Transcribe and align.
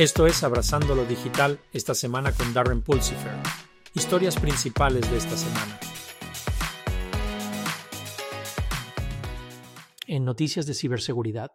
Esto 0.00 0.26
es 0.26 0.42
Abrazando 0.42 0.94
lo 0.94 1.04
Digital 1.04 1.60
esta 1.74 1.92
semana 1.92 2.32
con 2.32 2.54
Darren 2.54 2.80
Pulsifer. 2.80 3.34
Historias 3.92 4.40
principales 4.40 5.10
de 5.10 5.18
esta 5.18 5.36
semana. 5.36 5.78
En 10.06 10.24
noticias 10.24 10.64
de 10.64 10.72
ciberseguridad. 10.72 11.50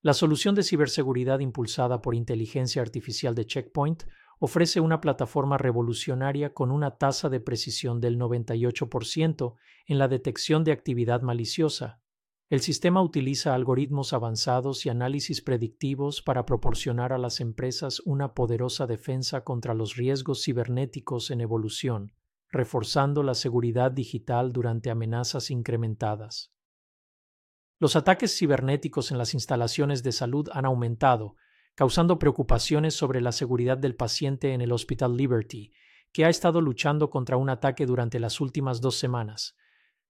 La 0.00 0.14
solución 0.14 0.54
de 0.54 0.62
ciberseguridad 0.62 1.40
impulsada 1.40 2.00
por 2.00 2.14
inteligencia 2.14 2.80
artificial 2.80 3.34
de 3.34 3.44
Checkpoint 3.44 4.04
ofrece 4.38 4.80
una 4.80 5.02
plataforma 5.02 5.58
revolucionaria 5.58 6.54
con 6.54 6.70
una 6.70 6.96
tasa 6.96 7.28
de 7.28 7.40
precisión 7.40 8.00
del 8.00 8.18
98% 8.18 9.56
en 9.88 9.98
la 9.98 10.08
detección 10.08 10.64
de 10.64 10.72
actividad 10.72 11.20
maliciosa, 11.20 12.00
el 12.54 12.60
sistema 12.60 13.02
utiliza 13.02 13.52
algoritmos 13.52 14.12
avanzados 14.12 14.86
y 14.86 14.88
análisis 14.88 15.42
predictivos 15.42 16.22
para 16.22 16.46
proporcionar 16.46 17.12
a 17.12 17.18
las 17.18 17.40
empresas 17.40 18.00
una 18.04 18.32
poderosa 18.32 18.86
defensa 18.86 19.42
contra 19.42 19.74
los 19.74 19.96
riesgos 19.96 20.44
cibernéticos 20.44 21.32
en 21.32 21.40
evolución, 21.40 22.12
reforzando 22.52 23.24
la 23.24 23.34
seguridad 23.34 23.90
digital 23.90 24.52
durante 24.52 24.92
amenazas 24.92 25.50
incrementadas. 25.50 26.52
Los 27.80 27.96
ataques 27.96 28.38
cibernéticos 28.38 29.10
en 29.10 29.18
las 29.18 29.34
instalaciones 29.34 30.04
de 30.04 30.12
salud 30.12 30.48
han 30.52 30.64
aumentado, 30.64 31.34
causando 31.74 32.20
preocupaciones 32.20 32.94
sobre 32.94 33.20
la 33.20 33.32
seguridad 33.32 33.78
del 33.78 33.96
paciente 33.96 34.52
en 34.52 34.60
el 34.60 34.70
Hospital 34.70 35.16
Liberty, 35.16 35.72
que 36.12 36.24
ha 36.24 36.28
estado 36.28 36.60
luchando 36.60 37.10
contra 37.10 37.36
un 37.36 37.50
ataque 37.50 37.84
durante 37.84 38.20
las 38.20 38.40
últimas 38.40 38.80
dos 38.80 38.96
semanas, 38.96 39.56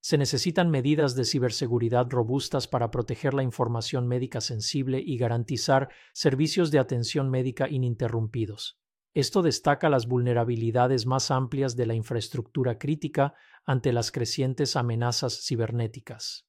se 0.05 0.19
necesitan 0.19 0.69
medidas 0.69 1.15
de 1.15 1.25
ciberseguridad 1.25 2.11
robustas 2.11 2.69
para 2.69 2.91
proteger 2.91 3.33
la 3.33 3.43
información 3.43 4.07
médica 4.07 4.43
sensible 4.43 5.03
y 5.03 5.17
garantizar 5.17 5.89
servicios 6.13 6.71
de 6.71 6.79
atención 6.79 7.31
médica 7.31 7.71
ininterrumpidos. 7.71 8.79
Esto 9.15 9.41
destaca 9.41 9.89
las 9.89 10.07
vulnerabilidades 10.07 11.07
más 11.07 11.31
amplias 11.31 11.75
de 11.75 11.87
la 11.87 11.95
infraestructura 11.95 12.77
crítica 12.77 13.33
ante 13.65 13.95
las 13.95 14.13
crecientes 14.13 14.77
amenazas 14.77 15.43
cibernéticas. 15.43 16.47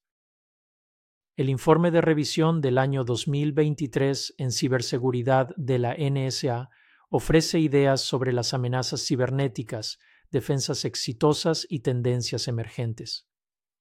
El 1.34 1.48
informe 1.48 1.90
de 1.90 2.02
revisión 2.02 2.60
del 2.60 2.76
año 2.76 3.04
2023 3.04 4.34
en 4.36 4.52
ciberseguridad 4.52 5.56
de 5.56 5.78
la 5.78 5.96
NSA 5.98 6.68
ofrece 7.08 7.58
ideas 7.58 8.02
sobre 8.02 8.34
las 8.34 8.52
amenazas 8.52 9.06
cibernéticas, 9.06 9.98
defensas 10.30 10.84
exitosas 10.84 11.66
y 11.70 11.80
tendencias 11.80 12.48
emergentes. 12.48 13.26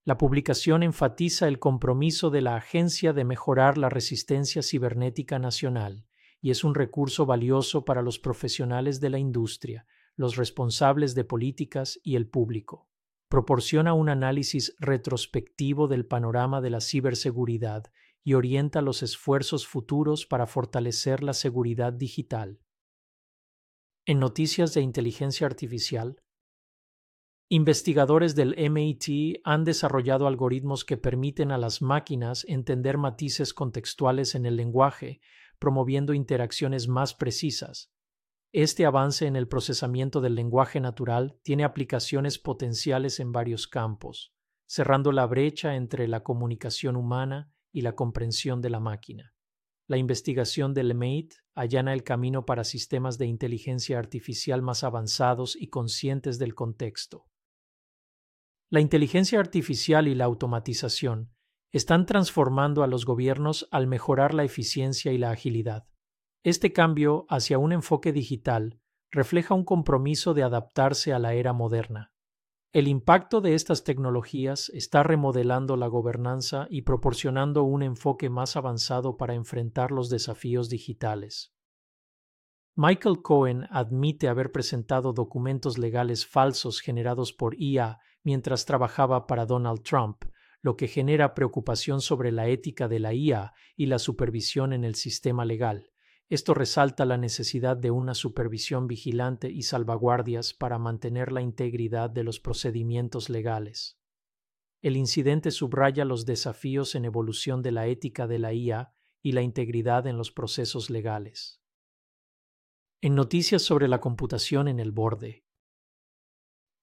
La 0.06 0.20
publicación 0.20 0.84
enfatiza 0.84 1.48
el 1.48 1.58
compromiso 1.58 2.30
de 2.30 2.42
la 2.42 2.56
agencia 2.56 3.12
de 3.12 3.26
mejorar 3.26 3.80
la 3.80 3.90
resistencia 3.90 4.62
cibernética 4.62 5.40
nacional 5.40 6.06
y 6.40 6.52
es 6.52 6.64
un 6.64 6.76
recurso 6.76 7.26
valioso 7.26 7.86
para 7.86 8.04
los 8.04 8.20
profesionales 8.20 9.00
de 9.02 9.10
la 9.10 9.18
industria, 9.18 9.88
los 10.16 10.36
responsables 10.36 11.16
de 11.16 11.24
políticas 11.24 12.00
y 12.04 12.18
el 12.18 12.28
público. 12.28 12.88
Proporciona 13.30 13.94
un 13.94 14.10
análisis 14.10 14.76
retrospectivo 14.78 15.88
del 15.88 16.06
panorama 16.06 16.62
de 16.62 16.70
la 16.70 16.82
ciberseguridad 16.82 17.92
y 18.24 18.36
orienta 18.36 18.84
los 18.84 19.02
esfuerzos 19.02 19.66
futuros 19.66 20.28
para 20.28 20.46
fortalecer 20.46 21.24
la 21.24 21.34
seguridad 21.34 21.94
digital. 21.94 22.60
En 24.06 24.20
noticias 24.20 24.76
de 24.76 24.82
inteligencia 24.82 25.48
artificial, 25.48 26.22
Investigadores 27.48 28.34
del 28.34 28.56
MIT 28.58 29.42
han 29.44 29.66
desarrollado 29.66 30.26
algoritmos 30.26 30.84
que 30.84 30.98
permiten 30.98 31.52
a 31.52 31.60
las 31.60 31.80
máquinas 31.80 32.44
entender 32.48 32.98
matices 32.98 33.54
contextuales 33.54 34.34
en 34.34 34.48
el 34.48 34.56
lenguaje, 34.56 35.22
promoviendo 35.60 36.16
interacciones 36.16 36.88
más 36.88 37.14
precisas. 37.14 37.94
Este 38.52 38.88
avance 38.88 39.28
en 39.28 39.36
el 39.36 39.48
procesamiento 39.48 40.22
del 40.22 40.34
lenguaje 40.34 40.80
natural 40.80 41.40
tiene 41.44 41.66
aplicaciones 41.66 42.40
potenciales 42.40 43.20
en 43.20 43.32
varios 43.32 43.68
campos, 43.68 44.34
cerrando 44.66 45.12
la 45.12 45.28
brecha 45.28 45.76
entre 45.76 46.08
la 46.08 46.24
comunicación 46.24 46.96
humana 46.96 47.54
y 47.72 47.82
la 47.82 47.94
comprensión 47.94 48.60
de 48.60 48.72
la 48.72 48.80
máquina. 48.80 49.36
La 49.86 49.98
investigación 49.98 50.74
del 50.74 50.96
MIT 50.96 51.36
allana 51.54 51.94
el 51.94 52.04
camino 52.04 52.44
para 52.44 52.64
sistemas 52.64 53.20
de 53.20 53.28
inteligencia 53.28 54.00
artificial 54.00 54.64
más 54.64 54.84
avanzados 54.84 55.56
y 55.56 55.68
conscientes 55.68 56.40
del 56.40 56.56
contexto. 56.56 57.28
La 58.72 58.80
inteligencia 58.80 59.40
artificial 59.40 60.08
y 60.08 60.16
la 60.16 60.26
automatización 60.26 61.32
están 61.72 62.06
transformando 62.06 62.84
a 62.84 62.88
los 62.88 63.06
gobiernos 63.06 63.68
al 63.70 63.86
mejorar 63.86 64.34
la 64.34 64.44
eficiencia 64.44 65.12
y 65.12 65.18
la 65.18 65.30
agilidad. 65.30 65.88
Este 66.44 66.74
cambio 66.74 67.26
hacia 67.30 67.60
un 67.60 67.74
enfoque 67.74 68.12
digital 68.12 68.80
refleja 69.12 69.54
un 69.54 69.66
compromiso 69.66 70.34
de 70.34 70.44
adaptarse 70.44 71.14
a 71.14 71.20
la 71.20 71.34
era 71.34 71.54
moderna. 71.54 72.12
El 72.74 72.88
impacto 72.88 73.40
de 73.40 73.54
estas 73.54 73.84
tecnologías 73.84 74.70
está 74.70 75.04
remodelando 75.04 75.78
la 75.78 75.88
gobernanza 75.88 76.68
y 76.70 76.82
proporcionando 76.82 77.64
un 77.64 77.84
enfoque 77.84 78.30
más 78.30 78.58
avanzado 78.58 79.16
para 79.16 79.36
enfrentar 79.36 79.92
los 79.92 80.10
desafíos 80.10 80.70
digitales. 80.70 81.54
Michael 82.76 83.22
Cohen 83.22 83.68
admite 83.70 84.28
haber 84.28 84.52
presentado 84.52 85.14
documentos 85.14 85.78
legales 85.78 86.26
falsos 86.26 86.82
generados 86.82 87.32
por 87.32 87.56
IA 87.58 88.00
mientras 88.26 88.66
trabajaba 88.66 89.28
para 89.28 89.46
Donald 89.46 89.84
Trump, 89.84 90.26
lo 90.62 90.76
que 90.76 90.88
genera 90.88 91.36
preocupación 91.36 92.02
sobre 92.02 92.32
la 92.32 92.48
ética 92.48 92.88
de 92.88 93.00
la 93.00 93.14
IA 93.14 93.54
y 93.78 93.86
la 93.86 94.00
supervisión 94.00 94.74
en 94.74 94.84
el 94.84 94.96
sistema 94.96 95.46
legal. 95.46 95.92
Esto 96.28 96.56
resalta 96.56 97.06
la 97.06 97.18
necesidad 97.18 97.78
de 97.78 97.92
una 97.92 98.16
supervisión 98.16 98.88
vigilante 98.88 99.52
y 99.52 99.62
salvaguardias 99.62 100.56
para 100.56 100.80
mantener 100.80 101.32
la 101.32 101.42
integridad 101.42 102.10
de 102.10 102.24
los 102.24 102.40
procedimientos 102.40 103.30
legales. 103.30 104.00
El 104.82 104.98
incidente 104.98 105.52
subraya 105.52 106.04
los 106.04 106.26
desafíos 106.26 106.96
en 106.96 107.06
evolución 107.06 107.62
de 107.62 107.72
la 107.72 107.86
ética 107.86 108.26
de 108.26 108.40
la 108.40 108.54
IA 108.54 108.92
y 109.22 109.34
la 109.34 109.44
integridad 109.44 110.08
en 110.08 110.18
los 110.18 110.32
procesos 110.32 110.90
legales. 110.90 111.62
En 113.02 113.14
noticias 113.14 113.62
sobre 113.62 113.88
la 113.88 114.00
computación 114.00 114.68
en 114.68 114.80
el 114.80 114.92
borde, 114.92 115.45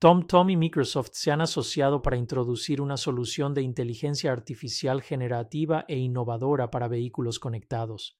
TomTom 0.03 0.51
y 0.51 0.57
Microsoft 0.57 1.11
se 1.13 1.31
han 1.31 1.43
asociado 1.43 2.03
para 2.03 2.17
introducir 2.17 2.81
una 2.81 2.97
solución 2.97 3.55
de 3.55 3.63
inteligencia 3.63 4.33
artificial 4.33 5.01
generativa 5.01 5.85
e 5.87 5.97
innovadora 5.97 6.73
para 6.73 6.89
vehículos 6.89 7.39
conectados. 7.39 8.19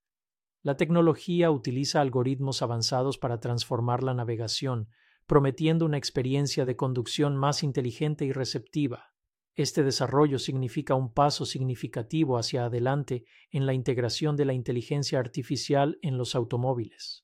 La 0.63 0.77
tecnología 0.77 1.51
utiliza 1.51 2.01
algoritmos 2.01 2.63
avanzados 2.63 3.19
para 3.19 3.41
transformar 3.41 4.05
la 4.05 4.15
navegación, 4.15 4.91
prometiendo 5.27 5.85
una 5.85 5.99
experiencia 5.99 6.65
de 6.65 6.77
conducción 6.77 7.37
más 7.37 7.65
inteligente 7.65 8.25
y 8.27 8.31
receptiva. 8.31 9.13
Este 9.57 9.83
desarrollo 9.83 10.39
significa 10.39 10.95
un 10.95 11.13
paso 11.13 11.45
significativo 11.45 12.39
hacia 12.39 12.67
adelante 12.67 13.25
en 13.51 13.67
la 13.67 13.75
integración 13.75 14.37
de 14.37 14.45
la 14.45 14.53
inteligencia 14.53 15.19
artificial 15.19 15.99
en 16.01 16.17
los 16.17 16.37
automóviles. 16.37 17.22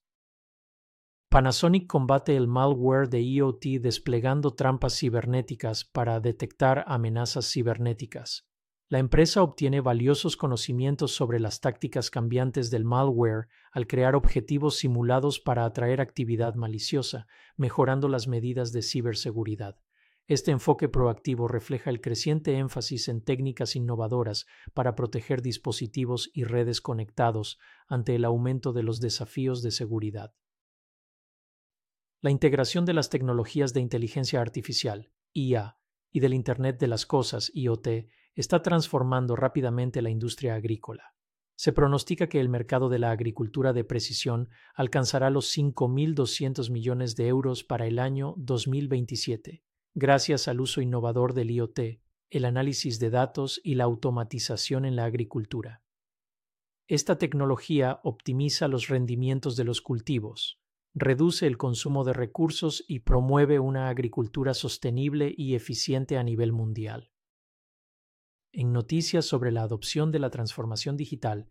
Panasonic 1.30 1.86
combate 1.86 2.36
el 2.36 2.48
malware 2.48 3.06
de 3.10 3.20
IoT 3.20 3.82
desplegando 3.82 4.54
trampas 4.54 4.98
cibernéticas 4.98 5.84
para 5.84 6.20
detectar 6.20 6.84
amenazas 6.86 7.52
cibernéticas. 7.52 8.48
La 8.88 8.98
empresa 8.98 9.42
obtiene 9.42 9.82
valiosos 9.82 10.38
conocimientos 10.38 11.14
sobre 11.14 11.38
las 11.38 11.60
tácticas 11.60 12.10
cambiantes 12.10 12.70
del 12.70 12.86
malware 12.86 13.48
al 13.72 13.86
crear 13.86 14.16
objetivos 14.16 14.78
simulados 14.78 15.38
para 15.38 15.66
atraer 15.66 16.00
actividad 16.00 16.54
maliciosa, 16.54 17.26
mejorando 17.58 18.08
las 18.08 18.26
medidas 18.26 18.72
de 18.72 18.80
ciberseguridad. 18.80 19.76
Este 20.28 20.50
enfoque 20.50 20.88
proactivo 20.88 21.46
refleja 21.46 21.90
el 21.90 22.00
creciente 22.00 22.56
énfasis 22.56 23.06
en 23.08 23.20
técnicas 23.20 23.76
innovadoras 23.76 24.46
para 24.72 24.94
proteger 24.94 25.42
dispositivos 25.42 26.30
y 26.32 26.44
redes 26.44 26.80
conectados 26.80 27.58
ante 27.86 28.14
el 28.14 28.24
aumento 28.24 28.72
de 28.72 28.82
los 28.82 28.98
desafíos 29.00 29.62
de 29.62 29.72
seguridad. 29.72 30.32
La 32.20 32.32
integración 32.32 32.84
de 32.84 32.94
las 32.94 33.10
tecnologías 33.10 33.72
de 33.74 33.80
inteligencia 33.80 34.40
artificial, 34.40 35.12
IA, 35.32 35.78
y 36.10 36.18
del 36.18 36.34
Internet 36.34 36.80
de 36.80 36.88
las 36.88 37.06
Cosas, 37.06 37.52
IoT, 37.54 38.08
está 38.34 38.60
transformando 38.60 39.36
rápidamente 39.36 40.02
la 40.02 40.10
industria 40.10 40.56
agrícola. 40.56 41.14
Se 41.54 41.72
pronostica 41.72 42.28
que 42.28 42.40
el 42.40 42.48
mercado 42.48 42.88
de 42.88 42.98
la 42.98 43.12
agricultura 43.12 43.72
de 43.72 43.84
precisión 43.84 44.48
alcanzará 44.74 45.30
los 45.30 45.56
5.200 45.56 46.70
millones 46.70 47.14
de 47.14 47.28
euros 47.28 47.62
para 47.62 47.86
el 47.86 48.00
año 48.00 48.34
2027, 48.36 49.62
gracias 49.94 50.48
al 50.48 50.60
uso 50.60 50.80
innovador 50.80 51.34
del 51.34 51.52
IoT, 51.52 52.00
el 52.30 52.44
análisis 52.44 52.98
de 52.98 53.10
datos 53.10 53.60
y 53.62 53.76
la 53.76 53.84
automatización 53.84 54.84
en 54.84 54.96
la 54.96 55.04
agricultura. 55.04 55.82
Esta 56.88 57.16
tecnología 57.16 58.00
optimiza 58.02 58.66
los 58.66 58.88
rendimientos 58.88 59.54
de 59.54 59.64
los 59.64 59.80
cultivos, 59.80 60.60
reduce 60.94 61.46
el 61.46 61.56
consumo 61.56 62.04
de 62.04 62.12
recursos 62.12 62.84
y 62.88 63.00
promueve 63.00 63.58
una 63.58 63.88
agricultura 63.88 64.54
sostenible 64.54 65.32
y 65.36 65.54
eficiente 65.54 66.18
a 66.18 66.22
nivel 66.22 66.52
mundial. 66.52 67.10
En 68.52 68.72
noticias 68.72 69.26
sobre 69.26 69.52
la 69.52 69.62
adopción 69.62 70.10
de 70.10 70.18
la 70.18 70.30
transformación 70.30 70.96
digital, 70.96 71.48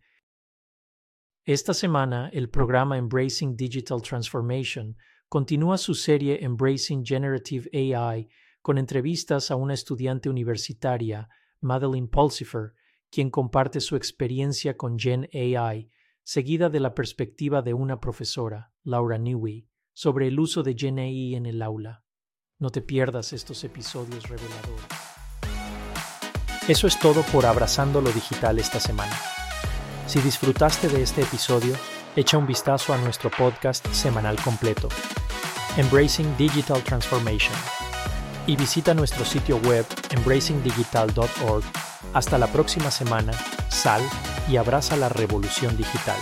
Esta 1.44 1.72
semana, 1.72 2.28
el 2.34 2.50
programa 2.50 2.98
Embracing 2.98 3.56
Digital 3.56 4.02
Transformation 4.02 4.98
continúa 5.30 5.78
su 5.78 5.94
serie 5.94 6.44
Embracing 6.44 7.06
Generative 7.06 7.70
AI 7.72 8.28
con 8.60 8.76
entrevistas 8.76 9.50
a 9.50 9.56
una 9.56 9.72
estudiante 9.72 10.28
universitaria, 10.28 11.28
Madeline 11.60 12.08
Pulsifer, 12.08 12.74
quien 13.10 13.30
comparte 13.30 13.80
su 13.80 13.96
experiencia 13.96 14.76
con 14.76 14.98
Gen 14.98 15.26
AI, 15.32 15.90
seguida 16.28 16.68
de 16.68 16.78
la 16.78 16.94
perspectiva 16.94 17.62
de 17.62 17.72
una 17.72 18.00
profesora, 18.00 18.70
Laura 18.82 19.16
Newey, 19.16 19.66
sobre 19.94 20.28
el 20.28 20.38
uso 20.38 20.62
de 20.62 20.74
Gen 20.76 20.98
AI 20.98 21.36
en 21.36 21.46
el 21.46 21.62
aula. 21.62 22.04
No 22.58 22.68
te 22.68 22.82
pierdas 22.82 23.32
estos 23.32 23.64
episodios 23.64 24.28
reveladores. 24.28 24.84
Eso 26.68 26.86
es 26.86 27.00
todo 27.00 27.22
por 27.32 27.46
Abrazando 27.46 28.02
lo 28.02 28.12
Digital 28.12 28.58
esta 28.58 28.78
semana. 28.78 29.16
Si 30.06 30.20
disfrutaste 30.20 30.90
de 30.90 31.00
este 31.00 31.22
episodio, 31.22 31.74
echa 32.14 32.36
un 32.36 32.46
vistazo 32.46 32.92
a 32.92 32.98
nuestro 32.98 33.30
podcast 33.30 33.86
semanal 33.86 34.36
completo, 34.44 34.90
Embracing 35.78 36.36
Digital 36.36 36.84
Transformation, 36.84 37.56
y 38.46 38.54
visita 38.54 38.92
nuestro 38.92 39.24
sitio 39.24 39.56
web 39.60 39.86
embracingdigital.org. 40.10 41.64
Hasta 42.12 42.36
la 42.36 42.52
próxima 42.52 42.90
semana, 42.90 43.32
sal 43.70 44.02
y 44.48 44.56
abraza 44.56 44.96
la 44.96 45.08
revolución 45.08 45.76
digital. 45.76 46.16